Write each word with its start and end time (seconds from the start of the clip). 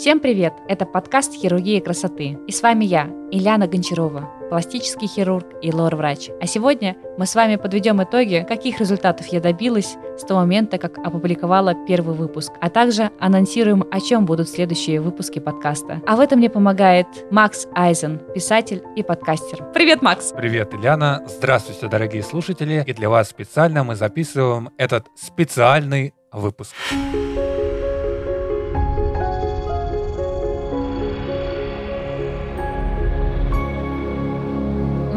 Всем 0.00 0.18
привет! 0.18 0.54
Это 0.66 0.86
подкаст 0.86 1.34
«Хирургия 1.34 1.82
красоты». 1.82 2.38
И 2.46 2.52
с 2.52 2.62
вами 2.62 2.86
я, 2.86 3.10
Ильяна 3.30 3.66
Гончарова, 3.66 4.30
пластический 4.48 5.06
хирург 5.06 5.44
и 5.60 5.70
лор-врач. 5.70 6.30
А 6.40 6.46
сегодня 6.46 6.96
мы 7.18 7.26
с 7.26 7.34
вами 7.34 7.56
подведем 7.56 8.02
итоги, 8.02 8.46
каких 8.48 8.80
результатов 8.80 9.26
я 9.26 9.40
добилась 9.40 9.98
с 10.16 10.22
того 10.22 10.40
момента, 10.40 10.78
как 10.78 10.96
опубликовала 10.96 11.74
первый 11.86 12.16
выпуск, 12.16 12.50
а 12.62 12.70
также 12.70 13.10
анонсируем, 13.20 13.84
о 13.90 14.00
чем 14.00 14.24
будут 14.24 14.48
следующие 14.48 15.02
выпуски 15.02 15.38
подкаста. 15.38 16.00
А 16.06 16.16
в 16.16 16.20
этом 16.20 16.38
мне 16.38 16.48
помогает 16.48 17.06
Макс 17.30 17.66
Айзен, 17.74 18.22
писатель 18.32 18.82
и 18.96 19.02
подкастер. 19.02 19.70
Привет, 19.74 20.00
Макс! 20.00 20.32
Привет, 20.34 20.72
Ильяна! 20.72 21.22
Здравствуйте, 21.28 21.88
дорогие 21.88 22.22
слушатели! 22.22 22.82
И 22.86 22.94
для 22.94 23.10
вас 23.10 23.28
специально 23.28 23.84
мы 23.84 23.96
записываем 23.96 24.70
этот 24.78 25.08
специальный 25.14 26.14
выпуск. 26.32 26.74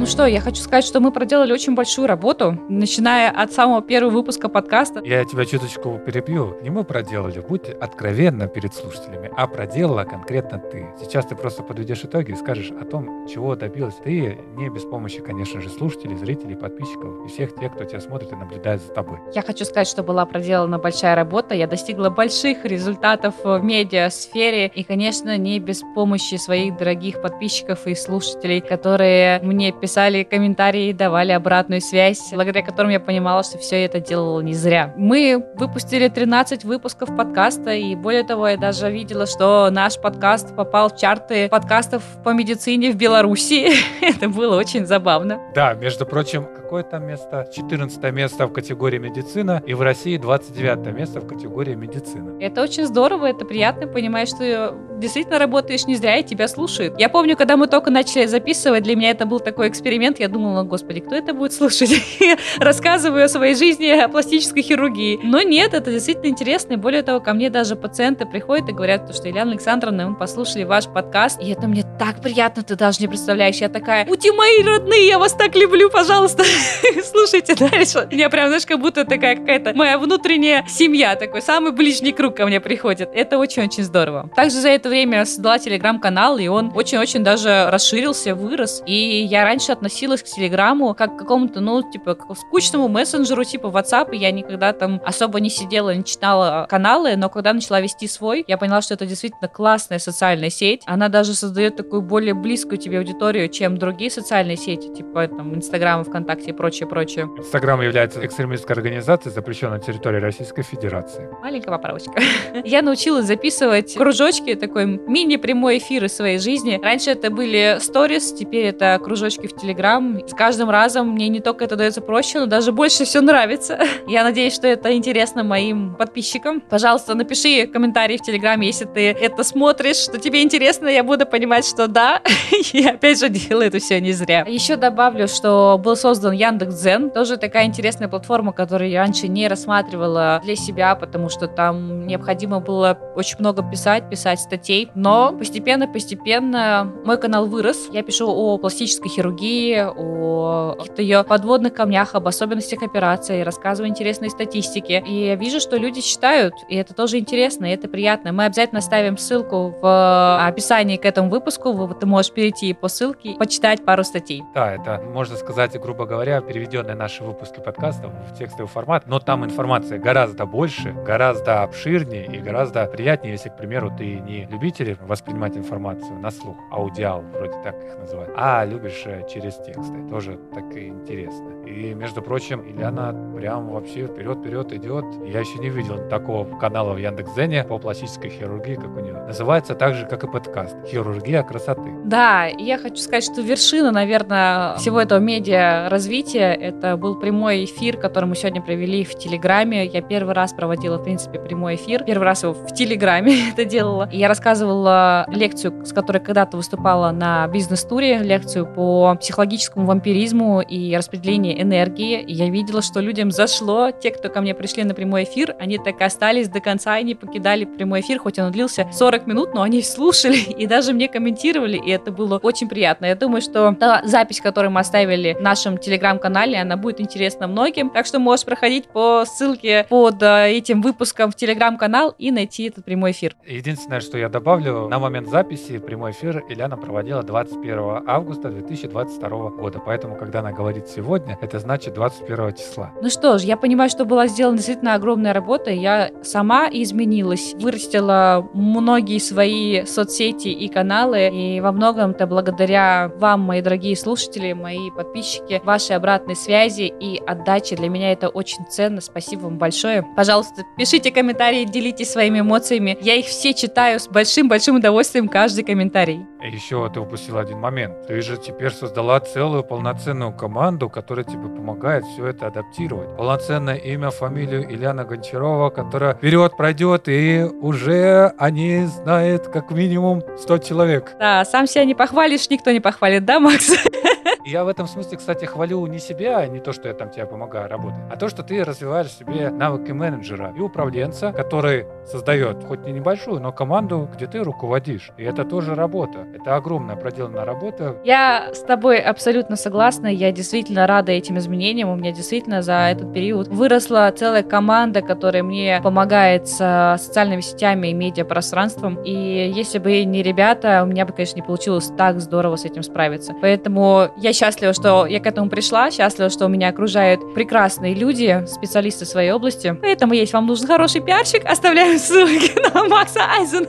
Ну 0.03 0.07
что, 0.07 0.25
я 0.25 0.41
хочу 0.41 0.61
сказать, 0.61 0.83
что 0.83 0.99
мы 0.99 1.13
проделали 1.13 1.53
очень 1.53 1.75
большую 1.75 2.09
работу, 2.09 2.59
начиная 2.67 3.31
от 3.31 3.53
самого 3.53 3.81
первого 3.81 4.11
выпуска 4.11 4.49
подкаста. 4.49 5.01
Я 5.05 5.23
тебя 5.23 5.45
чуточку 5.45 5.97
перебью. 6.05 6.57
Не 6.61 6.69
мы 6.71 6.83
проделали, 6.83 7.39
будь 7.39 7.69
откровенна 7.69 8.47
перед 8.47 8.73
слушателями, 8.73 9.31
а 9.37 9.47
проделала 9.47 10.03
конкретно 10.03 10.59
ты. 10.59 10.89
Сейчас 10.99 11.25
ты 11.27 11.37
просто 11.37 11.63
подведешь 11.63 12.03
итоги 12.03 12.31
и 12.31 12.35
скажешь 12.35 12.71
о 12.71 12.83
том, 12.83 13.29
чего 13.29 13.55
добилась 13.55 13.95
ты, 14.03 14.39
не 14.57 14.67
без 14.67 14.83
помощи, 14.83 15.21
конечно 15.21 15.61
же, 15.61 15.69
слушателей, 15.69 16.17
зрителей, 16.17 16.57
подписчиков 16.57 17.25
и 17.25 17.29
всех 17.29 17.55
тех, 17.55 17.73
кто 17.73 17.85
тебя 17.85 18.01
смотрит 18.01 18.33
и 18.33 18.35
наблюдает 18.35 18.81
за 18.81 18.89
тобой. 18.89 19.19
Я 19.33 19.41
хочу 19.41 19.63
сказать, 19.63 19.87
что 19.87 20.03
была 20.03 20.25
проделана 20.25 20.79
большая 20.79 21.15
работа, 21.15 21.55
я 21.55 21.65
достигла 21.65 22.09
больших 22.09 22.65
результатов 22.65 23.35
в 23.41 23.57
медиасфере 23.63 24.67
и, 24.67 24.83
конечно, 24.83 25.37
не 25.37 25.59
без 25.59 25.81
помощи 25.95 26.35
своих 26.35 26.75
дорогих 26.75 27.21
подписчиков 27.21 27.87
и 27.87 27.95
слушателей, 27.95 28.59
которые 28.59 29.39
мне 29.43 29.71
писали 29.71 29.92
писали 29.93 30.23
комментарии, 30.23 30.91
давали 30.91 31.33
обратную 31.33 31.79
связь, 31.79 32.31
благодаря 32.31 32.65
которым 32.65 32.89
я 32.89 32.99
понимала, 32.99 33.43
что 33.43 33.59
все 33.59 33.85
это 33.85 33.99
делала 33.99 34.41
не 34.41 34.55
зря. 34.55 34.91
Мы 34.97 35.45
выпустили 35.55 36.07
13 36.07 36.63
выпусков 36.63 37.15
подкаста, 37.15 37.69
и 37.73 37.93
более 37.93 38.23
того, 38.23 38.47
я 38.47 38.57
даже 38.57 38.89
видела, 38.89 39.27
что 39.27 39.69
наш 39.69 39.99
подкаст 40.01 40.55
попал 40.55 40.89
в 40.89 40.97
чарты 40.97 41.47
подкастов 41.47 42.01
по 42.23 42.29
медицине 42.29 42.91
в 42.91 42.95
Беларуси. 42.95 43.69
это 44.01 44.29
было 44.29 44.57
очень 44.57 44.87
забавно. 44.87 45.39
Да, 45.53 45.75
между 45.75 46.07
прочим, 46.07 46.45
какое 46.45 46.81
там 46.81 47.05
место? 47.05 47.47
14 47.55 48.03
место 48.11 48.47
в 48.47 48.51
категории 48.51 48.97
медицина, 48.97 49.61
и 49.63 49.75
в 49.75 49.83
России 49.83 50.17
29 50.17 50.91
место 50.91 51.19
в 51.19 51.27
категории 51.27 51.75
медицина. 51.75 52.35
Это 52.41 52.63
очень 52.63 52.87
здорово, 52.87 53.27
это 53.27 53.45
приятно, 53.45 53.85
понимаешь, 53.85 54.29
что 54.29 54.75
действительно 54.99 55.39
работаешь 55.39 55.85
не 55.85 55.95
зря, 55.95 56.17
и 56.17 56.23
тебя 56.23 56.47
слушают. 56.47 56.99
Я 56.99 57.09
помню, 57.09 57.35
когда 57.35 57.57
мы 57.57 57.67
только 57.67 57.91
начали 57.91 58.25
записывать, 58.25 58.83
для 58.83 58.95
меня 58.95 59.11
это 59.11 59.25
был 59.25 59.39
такой 59.39 59.67
эксперимент 59.69 60.19
я 60.19 60.27
думала, 60.27 60.63
господи, 60.63 60.99
кто 60.99 61.15
это 61.15 61.33
будет 61.33 61.53
слушать? 61.53 61.91
Рассказываю 62.57 63.25
о 63.25 63.27
своей 63.27 63.55
жизни, 63.55 63.87
о 63.87 64.07
пластической 64.07 64.63
хирургии. 64.63 65.19
Но 65.23 65.41
нет, 65.41 65.73
это 65.73 65.91
действительно 65.91 66.27
интересно. 66.27 66.73
И 66.73 66.75
более 66.77 67.03
того, 67.03 67.19
ко 67.19 67.33
мне 67.33 67.49
даже 67.49 67.75
пациенты 67.75 68.25
приходят 68.25 68.69
и 68.69 68.71
говорят, 68.71 69.13
что 69.13 69.29
Ильяна 69.29 69.51
Александровна, 69.51 70.09
мы 70.09 70.15
послушали 70.15 70.63
ваш 70.63 70.87
подкаст, 70.87 71.41
и 71.41 71.49
это 71.49 71.67
мне 71.67 71.83
так 71.99 72.21
приятно, 72.21 72.63
ты 72.63 72.75
даже 72.75 72.99
не 73.01 73.07
представляешь. 73.07 73.57
Я 73.57 73.69
такая, 73.69 74.05
ути 74.05 74.31
мои 74.31 74.63
родные, 74.63 75.07
я 75.07 75.19
вас 75.19 75.33
так 75.33 75.55
люблю, 75.55 75.89
пожалуйста, 75.89 76.43
слушайте 77.11 77.55
дальше. 77.55 78.07
Я 78.11 78.29
прям, 78.29 78.47
знаешь, 78.47 78.65
как 78.65 78.79
будто 78.79 79.05
такая 79.05 79.35
какая-то 79.35 79.73
моя 79.73 79.97
внутренняя 79.97 80.65
семья, 80.67 81.15
такой 81.15 81.41
самый 81.41 81.71
ближний 81.71 82.11
круг 82.11 82.35
ко 82.35 82.45
мне 82.45 82.59
приходит. 82.59 83.09
Это 83.13 83.37
очень-очень 83.37 83.83
здорово. 83.83 84.29
Также 84.35 84.57
за 84.57 84.69
это 84.69 84.82
время 84.89 85.25
создала 85.25 85.59
телеграм-канал, 85.59 86.37
и 86.37 86.47
он 86.47 86.71
очень-очень 86.75 87.23
даже 87.23 87.67
расширился, 87.69 88.35
вырос. 88.35 88.83
И 88.85 89.23
я 89.23 89.43
раньше 89.43 89.71
относилась 89.71 90.21
к 90.21 90.25
Телеграму 90.25 90.93
как 90.93 91.15
к 91.15 91.19
какому-то, 91.19 91.59
ну, 91.59 91.81
типа, 91.89 92.15
к 92.15 92.35
скучному 92.35 92.87
мессенджеру, 92.87 93.43
типа 93.43 93.67
WhatsApp, 93.67 94.13
и 94.13 94.17
я 94.17 94.31
никогда 94.31 94.73
там 94.73 95.01
особо 95.05 95.39
не 95.39 95.49
сидела, 95.49 95.93
не 95.93 96.03
читала 96.03 96.67
каналы, 96.69 97.15
но 97.15 97.29
когда 97.29 97.53
начала 97.53 97.81
вести 97.81 98.07
свой, 98.07 98.43
я 98.47 98.57
поняла, 98.57 98.81
что 98.81 98.93
это 98.93 99.05
действительно 99.05 99.47
классная 99.47 99.99
социальная 99.99 100.49
сеть. 100.49 100.81
Она 100.85 101.09
даже 101.09 101.33
создает 101.33 101.75
такую 101.75 102.01
более 102.01 102.33
близкую 102.33 102.77
тебе 102.77 102.97
аудиторию, 102.99 103.49
чем 103.49 103.77
другие 103.77 104.11
социальные 104.11 104.57
сети, 104.57 104.93
типа 104.93 105.27
там 105.27 105.55
Инстаграм, 105.55 106.03
ВКонтакте 106.03 106.51
и 106.51 106.53
прочее, 106.53 106.87
прочее. 106.87 107.29
Инстаграм 107.37 107.81
является 107.81 108.25
экстремистской 108.25 108.75
организацией, 108.75 109.33
запрещенной 109.33 109.77
на 109.77 109.79
территории 109.83 110.19
Российской 110.19 110.63
Федерации. 110.63 111.29
Маленькая 111.41 111.71
поправочка. 111.71 112.13
Я 112.63 112.81
научилась 112.81 113.25
записывать 113.25 113.95
кружочки, 113.95 114.55
такой 114.73 114.87
мини-прямой 114.87 115.77
эфир 115.77 116.05
из 116.05 116.15
своей 116.15 116.39
жизни. 116.39 116.79
Раньше 116.81 117.11
это 117.11 117.29
были 117.29 117.77
сторис, 117.79 118.33
теперь 118.33 118.65
это 118.65 118.99
кружочки 119.03 119.45
в 119.45 119.55
Телеграм. 119.55 120.19
С 120.27 120.33
каждым 120.33 120.71
разом 120.71 121.09
мне 121.09 121.29
не 121.29 121.41
только 121.41 121.65
это 121.65 121.75
дается 121.75 122.01
проще, 122.01 122.39
но 122.39 122.47
даже 122.47 122.71
больше 122.71 123.05
все 123.05 123.21
нравится. 123.21 123.79
Я 124.07 124.23
надеюсь, 124.23 124.55
что 124.55 124.67
это 124.67 124.95
интересно 124.95 125.43
моим 125.43 125.93
подписчикам. 125.93 126.59
Пожалуйста, 126.59 127.13
напиши 127.13 127.67
комментарий 127.67 128.17
в 128.17 128.21
Телеграме, 128.21 128.65
если 128.65 128.85
ты 128.85 129.11
это 129.11 129.43
смотришь, 129.43 129.97
что 129.97 130.17
тебе 130.17 130.41
интересно, 130.41 130.87
я 130.87 131.03
буду 131.03 131.27
понимать, 131.27 131.67
что 131.67 131.87
да. 131.87 132.21
И 132.73 132.83
опять 132.83 133.19
же 133.19 133.29
делаю 133.29 133.67
это 133.67 133.77
все 133.77 134.01
не 134.01 134.11
зря. 134.11 134.43
Еще 134.47 134.75
добавлю, 134.75 135.27
что 135.27 135.79
был 135.83 135.95
создан 135.95 136.33
Яндекс.Дзен, 136.33 137.11
тоже 137.11 137.37
такая 137.37 137.65
интересная 137.65 138.07
платформа, 138.07 138.53
которую 138.53 138.89
я 138.89 139.01
раньше 139.01 139.27
не 139.27 139.47
рассматривала 139.47 140.41
для 140.43 140.55
себя, 140.55 140.95
потому 140.95 141.29
что 141.29 141.47
там 141.47 142.07
необходимо 142.07 142.59
было 142.59 142.97
очень 143.15 143.37
много 143.37 143.61
писать, 143.61 144.09
писать 144.09 144.39
статей. 144.63 144.89
Но 144.95 145.33
постепенно-постепенно 145.33 146.91
мой 147.03 147.17
канал 147.17 147.47
вырос. 147.47 147.89
Я 147.91 148.01
пишу 148.01 148.29
о 148.29 148.57
пластической 148.57 149.09
хирургии, 149.09 149.85
о 149.95 150.75
каких-то 150.77 151.01
ее 151.01 151.23
подводных 151.23 151.73
камнях, 151.73 152.15
об 152.15 152.27
особенностях 152.27 152.81
операции, 152.81 153.41
рассказываю 153.41 153.89
интересные 153.89 154.29
статистики. 154.29 155.03
И 155.05 155.25
я 155.27 155.35
вижу, 155.35 155.59
что 155.59 155.77
люди 155.77 156.01
читают, 156.01 156.53
и 156.69 156.75
это 156.75 156.93
тоже 156.93 157.19
интересно, 157.19 157.65
и 157.65 157.71
это 157.71 157.87
приятно. 157.87 158.31
Мы 158.31 158.45
обязательно 158.45 158.81
ставим 158.81 159.17
ссылку 159.17 159.75
в 159.81 160.47
описании 160.47 160.97
к 160.97 161.05
этому 161.05 161.29
выпуску, 161.29 161.73
ты 161.99 162.05
можешь 162.05 162.31
перейти 162.31 162.73
по 162.73 162.87
ссылке, 162.87 163.35
почитать 163.35 163.83
пару 163.83 164.03
статей. 164.03 164.43
Да, 164.53 164.73
это, 164.73 165.03
можно 165.13 165.35
сказать, 165.35 165.79
грубо 165.79 166.05
говоря, 166.05 166.41
переведенные 166.41 166.95
наши 166.95 167.23
выпуски 167.23 167.59
подкастов 167.59 168.11
в 168.31 168.37
текстовый 168.37 168.67
формат, 168.67 169.07
но 169.07 169.19
там 169.19 169.43
информация 169.43 169.99
гораздо 169.99 170.45
больше, 170.45 170.93
гораздо 171.05 171.63
обширнее 171.63 172.25
и 172.25 172.39
гораздо 172.39 172.85
приятнее, 172.85 173.33
если, 173.33 173.49
к 173.49 173.57
примеру, 173.57 173.91
ты 173.97 174.19
не 174.19 174.45
любитель 174.53 174.97
воспринимать 175.01 175.57
информацию 175.57 176.19
на 176.19 176.31
слух, 176.31 176.55
аудиал, 176.71 177.23
вроде 177.33 177.53
так 177.63 177.75
их 177.83 177.97
называют, 177.97 178.31
а 178.37 178.63
любишь 178.65 179.03
э, 179.05 179.23
через 179.29 179.55
тексты. 179.55 180.07
Тоже 180.09 180.39
так 180.53 180.75
и 180.75 180.87
интересно. 180.87 181.49
И, 181.65 181.93
между 181.93 182.21
прочим, 182.21 182.61
Ильяна 182.61 183.13
прям 183.35 183.69
вообще 183.69 184.07
вперед-вперед 184.07 184.71
идет. 184.73 185.05
Я 185.25 185.39
еще 185.39 185.57
не 185.59 185.69
видел 185.69 186.07
такого 186.07 186.45
канала 186.59 186.93
в 186.93 186.97
Яндекс.Зене 186.97 187.63
по 187.63 187.79
пластической 187.79 188.29
хирургии, 188.29 188.75
как 188.75 188.95
у 188.95 188.99
нее. 188.99 189.13
Называется 189.13 189.73
так 189.73 189.95
же, 189.95 190.05
как 190.05 190.23
и 190.23 190.27
подкаст. 190.27 190.75
Хирургия 190.87 191.43
красоты. 191.43 191.91
Да, 192.05 192.47
и 192.47 192.63
я 192.63 192.77
хочу 192.77 192.97
сказать, 192.97 193.23
что 193.23 193.41
вершина, 193.41 193.91
наверное, 193.91 194.75
всего 194.75 195.01
этого 195.01 195.19
медиа 195.19 195.89
развития, 195.89 196.53
это 196.53 196.95
был 196.95 197.15
прямой 197.15 197.65
эфир, 197.65 197.97
который 197.97 198.25
мы 198.25 198.35
сегодня 198.35 198.61
провели 198.61 199.03
в 199.03 199.15
Телеграме. 199.15 199.85
Я 199.87 200.01
первый 200.01 200.35
раз 200.35 200.53
проводила, 200.53 200.97
в 200.97 201.03
принципе, 201.03 201.39
прямой 201.39 201.75
эфир. 201.75 202.03
Первый 202.03 202.25
раз 202.25 202.43
его 202.43 202.53
в 202.53 202.73
Телеграме 202.73 203.49
это 203.51 203.65
делала. 203.65 204.07
И 204.11 204.17
я 204.17 204.27
рассказывала 204.27 204.42
лекцию, 204.43 205.85
с 205.85 205.93
которой 205.93 206.19
когда-то 206.19 206.57
выступала 206.57 207.11
на 207.11 207.47
бизнес-туре, 207.47 208.19
лекцию 208.19 208.65
по 208.65 209.15
психологическому 209.15 209.85
вампиризму 209.85 210.61
и 210.61 210.95
распределению 210.95 211.61
энергии. 211.61 212.21
И 212.21 212.33
я 212.33 212.49
видела, 212.49 212.81
что 212.81 212.99
людям 212.99 213.31
зашло. 213.31 213.91
Те, 213.91 214.11
кто 214.11 214.29
ко 214.29 214.41
мне 214.41 214.53
пришли 214.53 214.83
на 214.83 214.93
прямой 214.93 215.23
эфир, 215.23 215.55
они 215.59 215.77
так 215.77 216.01
и 216.01 216.03
остались 216.03 216.49
до 216.49 216.59
конца 216.59 216.97
и 216.99 217.03
не 217.03 217.15
покидали 217.15 217.65
прямой 217.65 218.01
эфир, 218.01 218.19
хоть 218.19 218.39
он 218.39 218.51
длился 218.51 218.87
40 218.91 219.27
минут, 219.27 219.53
но 219.53 219.61
они 219.61 219.81
слушали 219.81 220.37
и 220.57 220.67
даже 220.67 220.93
мне 220.93 221.07
комментировали, 221.07 221.77
и 221.77 221.89
это 221.89 222.11
было 222.11 222.37
очень 222.37 222.67
приятно. 222.67 223.05
Я 223.05 223.15
думаю, 223.15 223.41
что 223.41 223.73
та 223.79 224.01
запись, 224.05 224.41
которую 224.41 224.71
мы 224.71 224.81
оставили 224.81 225.33
в 225.33 225.41
нашем 225.41 225.77
телеграм-канале, 225.77 226.59
она 226.59 226.77
будет 226.77 226.99
интересна 226.99 227.47
многим. 227.47 227.89
Так 227.89 228.05
что 228.05 228.19
можешь 228.19 228.45
проходить 228.45 228.87
по 228.87 229.25
ссылке 229.25 229.85
под 229.89 230.21
э, 230.21 230.49
этим 230.51 230.81
выпуском 230.81 231.31
в 231.31 231.35
телеграм-канал 231.35 232.13
и 232.17 232.31
найти 232.31 232.65
этот 232.65 232.85
прямой 232.85 233.11
эфир. 233.11 233.35
Единственное, 233.45 234.01
что 234.01 234.17
я 234.17 234.29
добавлю, 234.33 234.89
на 234.89 234.99
момент 234.99 235.29
записи 235.29 235.77
прямой 235.77 236.11
эфир 236.11 236.43
Ильяна 236.49 236.77
проводила 236.77 237.23
21 237.23 238.03
августа 238.05 238.49
2020 238.49 239.03
22 239.03 239.49
года. 239.49 239.81
Поэтому, 239.85 240.15
когда 240.15 240.39
она 240.39 240.51
говорит 240.51 240.87
сегодня, 240.87 241.37
это 241.41 241.59
значит 241.59 241.93
21 241.93 242.53
числа. 242.53 242.91
Ну 243.01 243.09
что 243.09 243.37
ж, 243.37 243.43
я 243.43 243.57
понимаю, 243.57 243.89
что 243.89 244.05
была 244.05 244.27
сделана 244.27 244.57
действительно 244.57 244.95
огромная 244.95 245.33
работа. 245.33 245.71
Я 245.71 246.11
сама 246.23 246.67
изменилась, 246.71 247.53
вырастила 247.55 248.47
многие 248.53 249.19
свои 249.19 249.85
соцсети 249.85 250.49
и 250.49 250.67
каналы. 250.67 251.29
И 251.29 251.61
во 251.61 251.71
многом 251.71 252.11
это 252.11 252.27
благодаря 252.27 253.11
вам, 253.17 253.41
мои 253.41 253.61
дорогие 253.61 253.95
слушатели, 253.95 254.53
мои 254.53 254.91
подписчики, 254.91 255.61
вашей 255.63 255.95
обратной 255.95 256.35
связи 256.35 256.93
и 256.99 257.21
отдачи. 257.25 257.75
Для 257.75 257.89
меня 257.89 258.11
это 258.11 258.29
очень 258.29 258.65
ценно. 258.69 259.01
Спасибо 259.01 259.43
вам 259.43 259.57
большое. 259.57 260.05
Пожалуйста, 260.15 260.63
пишите 260.77 261.11
комментарии, 261.11 261.65
делитесь 261.65 262.11
своими 262.11 262.39
эмоциями. 262.39 262.97
Я 263.01 263.15
их 263.15 263.25
все 263.25 263.53
читаю 263.53 263.99
с 263.99 264.07
большим-большим 264.23 264.77
удовольствием, 264.77 265.27
каждый 265.27 265.65
комментарий. 265.65 266.25
Еще 266.41 266.89
ты 266.93 267.01
упустил 267.01 267.37
один 267.37 267.59
момент. 267.59 268.07
Ты 268.07 268.21
же 268.21 268.37
теперь 268.37 268.71
создала 268.71 269.19
целую 269.19 269.63
полноценную 269.65 270.31
команду, 270.31 270.89
которая 270.89 271.25
тебе 271.25 271.49
помогает 271.49 272.05
все 272.05 272.27
это 272.27 272.47
адаптировать. 272.47 273.17
Полноценное 273.17 273.75
имя, 273.75 274.11
фамилию 274.11 274.63
Ильяна 274.71 275.03
Гончарова, 275.03 275.71
которая 275.71 276.13
вперед 276.13 276.55
пройдет, 276.55 277.09
и 277.09 277.43
уже 277.61 278.31
они 278.37 278.85
знают 278.85 279.47
как 279.49 279.71
минимум 279.71 280.23
100 280.37 280.57
человек. 280.59 281.11
Да, 281.19 281.43
сам 281.43 281.67
себя 281.67 281.83
не 281.83 281.93
похвалишь, 281.95 282.49
никто 282.49 282.71
не 282.71 282.79
похвалит, 282.79 283.25
да, 283.25 283.41
Макс? 283.41 283.71
Я 284.45 284.65
в 284.65 284.67
этом 284.67 284.87
смысле, 284.87 285.17
кстати, 285.17 285.45
хвалю 285.45 285.85
не 285.87 285.99
себя, 285.99 286.45
не 286.47 286.59
то, 286.59 286.73
что 286.73 286.89
я 286.89 286.93
там 286.93 287.09
тебе 287.09 287.25
помогаю 287.25 287.69
работать, 287.69 288.01
а 288.11 288.17
то, 288.17 288.27
что 288.27 288.43
ты 288.43 288.63
развиваешь 288.65 289.09
себе 289.09 289.49
навыки 289.49 289.91
менеджера 289.91 290.53
и 290.55 290.59
управленца, 290.59 291.31
который 291.31 291.85
создает 292.05 292.61
хоть 292.65 292.85
и 292.85 292.91
небольшую, 292.91 293.39
но 293.39 293.53
команду, 293.53 294.09
где 294.13 294.27
ты 294.27 294.43
руководишь. 294.43 295.11
И 295.17 295.23
это 295.23 295.45
тоже 295.45 295.75
работа. 295.75 296.27
Это 296.35 296.57
огромная 296.57 296.97
проделанная 296.97 297.45
работа. 297.45 297.95
Я 298.03 298.49
с 298.53 298.59
тобой 298.59 298.99
абсолютно 298.99 299.55
согласна. 299.55 300.07
Я 300.07 300.33
действительно 300.33 300.87
рада 300.87 301.13
этим 301.13 301.37
изменениям. 301.37 301.89
У 301.89 301.95
меня 301.95 302.11
действительно 302.11 302.61
за 302.61 302.89
этот 302.89 303.13
период 303.13 303.47
выросла 303.47 304.11
целая 304.13 304.43
команда, 304.43 305.01
которая 305.01 305.43
мне 305.43 305.79
помогает 305.81 306.49
с 306.49 306.97
социальными 306.99 307.41
сетями 307.41 307.87
и 307.87 307.93
медиапространством. 307.93 309.01
И 309.03 309.51
если 309.55 309.79
бы 309.79 310.03
не 310.03 310.21
ребята, 310.21 310.81
у 310.83 310.85
меня 310.87 311.05
бы, 311.05 311.13
конечно, 311.13 311.37
не 311.37 311.43
получилось 311.43 311.91
так 311.97 312.19
здорово 312.19 312.57
с 312.57 312.65
этим 312.65 312.83
справиться. 312.83 313.33
Поэтому 313.41 314.09
я 314.17 314.32
счастлива, 314.33 314.73
что 314.73 315.05
я 315.05 315.19
к 315.19 315.27
этому 315.27 315.49
пришла, 315.49 315.91
счастлива, 315.91 316.29
что 316.29 316.45
у 316.45 316.49
меня 316.49 316.69
окружают 316.69 317.33
прекрасные 317.33 317.93
люди, 317.93 318.43
специалисты 318.47 319.05
своей 319.05 319.31
области. 319.31 319.75
Поэтому, 319.81 320.13
если 320.13 320.33
вам 320.33 320.47
нужен 320.47 320.67
хороший 320.67 321.01
пиарщик, 321.01 321.45
оставляю 321.45 321.99
ссылки 321.99 322.51
на 322.73 322.83
Макса 322.85 323.21
Айзен. 323.21 323.67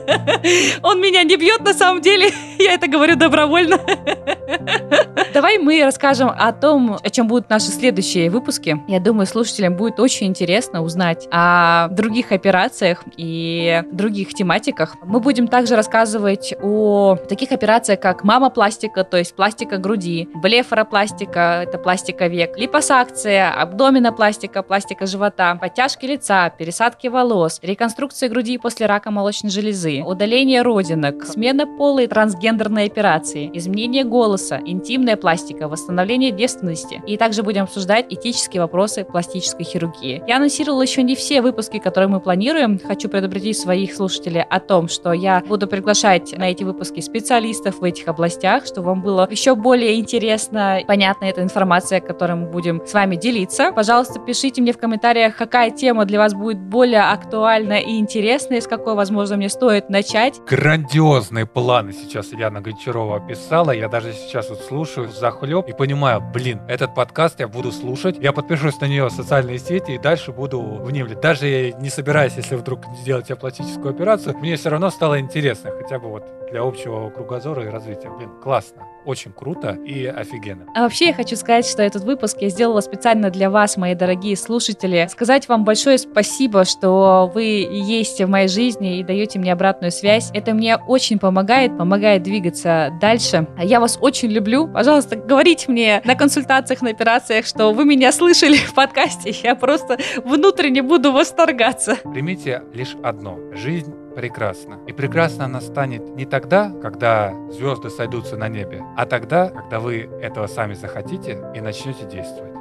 Он 0.83 1.01
меня 1.01 1.23
не 1.23 1.37
бьет 1.37 1.61
на 1.61 1.73
самом 1.73 2.01
деле, 2.01 2.31
я 2.59 2.73
это 2.73 2.87
говорю 2.87 3.15
добровольно. 3.15 3.79
Давай 5.33 5.57
мы 5.57 5.83
расскажем 5.83 6.31
о 6.35 6.51
том, 6.53 6.97
о 7.01 7.09
чем 7.09 7.27
будут 7.27 7.49
наши 7.49 7.67
следующие 7.67 8.29
выпуски. 8.29 8.81
Я 8.87 8.99
думаю, 8.99 9.25
слушателям 9.25 9.75
будет 9.75 9.99
очень 9.99 10.27
интересно 10.27 10.81
узнать 10.81 11.27
о 11.31 11.89
других 11.89 12.31
операциях 12.31 13.03
и 13.17 13.83
других 13.91 14.33
тематиках. 14.33 14.95
Мы 15.03 15.19
будем 15.19 15.47
также 15.47 15.75
рассказывать 15.75 16.53
о 16.61 17.17
таких 17.27 17.51
операциях, 17.51 17.99
как 17.99 18.23
мама-пластика, 18.23 19.03
то 19.03 19.17
есть 19.17 19.35
пластика 19.35 19.77
груди, 19.77 20.29
блефаропластика, 20.55 21.63
это 21.63 21.77
пластика 21.77 22.27
век, 22.27 22.57
липосакция, 22.57 23.51
абдоминопластика, 23.51 24.63
пластика 24.63 25.05
живота, 25.05 25.57
подтяжки 25.59 26.05
лица, 26.05 26.49
пересадки 26.49 27.07
волос, 27.07 27.59
реконструкция 27.61 28.29
груди 28.29 28.57
после 28.57 28.85
рака 28.85 29.11
молочной 29.11 29.51
железы, 29.51 30.01
удаление 30.01 30.61
родинок, 30.61 31.25
смена 31.25 31.67
пола 31.67 31.99
и 31.99 32.07
трансгендерные 32.07 32.85
операции, 32.85 33.51
изменение 33.53 34.05
голоса, 34.05 34.61
интимная 34.65 35.17
пластика, 35.17 35.67
восстановление 35.67 36.31
девственности. 36.31 37.01
И 37.05 37.17
также 37.17 37.43
будем 37.43 37.63
обсуждать 37.63 38.05
этические 38.09 38.61
вопросы 38.61 39.03
пластической 39.03 39.65
хирургии. 39.65 40.23
Я 40.25 40.37
анонсировала 40.37 40.83
еще 40.83 41.03
не 41.03 41.15
все 41.15 41.41
выпуски, 41.41 41.79
которые 41.79 42.07
мы 42.07 42.21
планируем. 42.21 42.79
Хочу 42.79 43.09
предупредить 43.09 43.57
своих 43.57 43.93
слушателей 43.93 44.43
о 44.43 44.61
том, 44.61 44.87
что 44.87 45.11
я 45.11 45.43
буду 45.45 45.67
приглашать 45.67 46.37
на 46.37 46.49
эти 46.49 46.63
выпуски 46.63 47.01
специалистов 47.01 47.79
в 47.79 47.83
этих 47.83 48.07
областях, 48.07 48.65
чтобы 48.65 48.87
вам 48.87 49.01
было 49.01 49.27
еще 49.29 49.55
более 49.55 49.99
интересно, 49.99 50.44
понятна 50.49 51.25
эта 51.25 51.41
информация, 51.41 51.99
которой 51.99 52.35
мы 52.35 52.47
будем 52.47 52.85
с 52.85 52.93
вами 52.93 53.15
делиться. 53.15 53.71
Пожалуйста, 53.71 54.19
пишите 54.19 54.61
мне 54.61 54.73
в 54.73 54.77
комментариях, 54.77 55.35
какая 55.35 55.71
тема 55.71 56.05
для 56.05 56.19
вас 56.19 56.33
будет 56.33 56.59
более 56.59 57.01
актуальна 57.01 57.79
и 57.79 57.99
интересна, 57.99 58.55
и 58.55 58.61
с 58.61 58.67
какой, 58.67 58.95
возможно, 58.95 59.37
мне 59.37 59.49
стоит 59.49 59.89
начать. 59.89 60.39
Грандиозные 60.47 61.45
планы 61.45 61.93
сейчас 61.93 62.33
Ильяна 62.33 62.61
Гончарова 62.61 63.17
описала. 63.17 63.71
Я 63.71 63.87
даже 63.87 64.13
сейчас 64.13 64.49
вот 64.49 64.61
слушаю 64.61 65.09
захлеб 65.09 65.67
и 65.67 65.73
понимаю, 65.73 66.21
блин, 66.21 66.61
этот 66.67 66.95
подкаст 66.95 67.39
я 67.39 67.47
буду 67.47 67.71
слушать, 67.71 68.17
я 68.19 68.31
подпишусь 68.31 68.79
на 68.81 68.85
нее 68.85 69.05
в 69.05 69.11
социальные 69.11 69.59
сети 69.59 69.91
и 69.91 69.97
дальше 69.97 70.31
буду 70.31 70.61
внемлить. 70.61 71.19
Даже 71.19 71.73
не 71.73 71.89
собираюсь, 71.89 72.33
если 72.35 72.55
вдруг 72.55 72.85
сделать 73.01 73.27
пластическую 73.39 73.93
операцию, 73.93 74.37
мне 74.37 74.55
все 74.55 74.69
равно 74.69 74.89
стало 74.89 75.19
интересно, 75.19 75.71
хотя 75.71 75.99
бы 75.99 76.09
вот 76.09 76.23
для 76.51 76.61
общего 76.61 77.09
кругозора 77.09 77.63
и 77.63 77.67
развития. 77.67 78.09
Блин, 78.09 78.29
классно 78.41 78.83
очень 79.05 79.31
круто 79.31 79.71
и 79.71 80.05
офигенно. 80.05 80.34
А 80.73 80.81
вообще 80.81 81.07
я 81.07 81.13
хочу 81.13 81.35
сказать, 81.35 81.65
что 81.65 81.81
этот 81.81 82.03
выпуск 82.03 82.37
я 82.41 82.49
сделала 82.49 82.81
специально 82.81 83.29
для 83.29 83.49
вас, 83.49 83.77
мои 83.77 83.95
дорогие 83.95 84.35
слушатели. 84.35 85.07
Сказать 85.09 85.47
вам 85.47 85.63
большое 85.63 85.97
спасибо, 85.97 86.65
что 86.65 87.31
вы 87.33 87.43
есть 87.43 88.21
в 88.21 88.27
моей 88.27 88.47
жизни 88.47 88.99
и 88.99 89.03
даете 89.03 89.39
мне 89.39 89.53
обратную 89.53 89.91
связь. 89.91 90.29
Это 90.33 90.53
мне 90.53 90.77
очень 90.77 91.19
помогает, 91.19 91.77
помогает 91.77 92.23
двигаться 92.23 92.91
дальше. 93.01 93.47
Я 93.57 93.79
вас 93.79 93.97
очень 94.01 94.29
люблю. 94.29 94.67
Пожалуйста, 94.67 95.15
говорите 95.15 95.71
мне 95.71 96.01
на 96.05 96.15
консультациях, 96.15 96.81
на 96.81 96.91
операциях, 96.91 97.45
что 97.45 97.71
вы 97.71 97.85
меня 97.85 98.11
слышали 98.11 98.57
в 98.57 98.73
подкасте. 98.73 99.33
Я 99.43 99.55
просто 99.55 99.97
внутренне 100.23 100.81
буду 100.81 101.11
восторгаться. 101.11 101.97
Примите 102.03 102.63
лишь 102.73 102.95
одно. 103.03 103.37
Жизнь 103.53 103.93
прекрасна. 104.15 104.79
И 104.87 104.93
прекрасно 104.93 105.45
она 105.45 105.61
станет 105.61 106.15
не 106.15 106.25
тогда, 106.25 106.71
когда 106.81 107.33
звезды 107.51 107.89
сойдутся 107.89 108.37
на 108.37 108.47
небе, 108.47 108.83
а 108.95 109.05
тогда, 109.05 109.49
когда 109.49 109.79
вы 109.79 110.09
этого 110.21 110.47
сами 110.47 110.73
захотите 110.73 111.37
и 111.53 111.61
начнете 111.61 112.05
действовать. 112.05 112.54